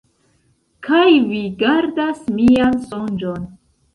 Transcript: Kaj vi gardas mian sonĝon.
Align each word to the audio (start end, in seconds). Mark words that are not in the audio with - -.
Kaj 0.87 1.03
vi 1.33 1.41
gardas 1.59 2.23
mian 2.39 2.75
sonĝon. 2.89 3.45